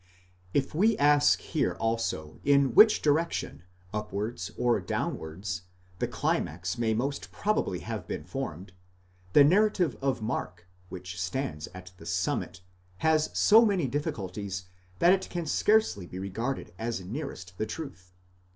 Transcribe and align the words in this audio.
If 0.51 0.73
we 0.73 0.97
ask 0.97 1.39
here 1.41 1.73
also 1.79 2.39
in 2.43 2.73
which 2.73 3.03
direction, 3.03 3.61
upwards 3.93 4.49
or 4.57 4.81
downwards, 4.81 5.61
the 5.99 6.07
climax 6.07 6.75
may 6.75 6.95
most 6.95 7.31
probably 7.31 7.81
have 7.81 8.07
been 8.07 8.23
formed, 8.23 8.73
the 9.33 9.43
narrative 9.43 9.95
of 10.01 10.19
Mark, 10.19 10.67
which 10.89 11.21
stands 11.21 11.67
at 11.75 11.91
the 11.97 12.07
summit, 12.07 12.61
has 13.05 13.29
so 13.37 13.63
many 13.63 13.87
difficulties 13.87 14.65
that 14.97 15.13
it 15.13 15.29
can 15.29 15.45
scarcely 15.45 16.07
be 16.07 16.17
regarded 16.17 16.73
as 16.79 16.99
nearest 17.01 17.55
* 17.57 17.57
the 17.59 17.67
truth. 17.67 18.11